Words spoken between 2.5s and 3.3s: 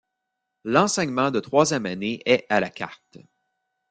la carte.